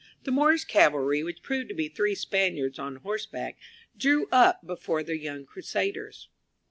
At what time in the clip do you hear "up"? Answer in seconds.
4.31-4.65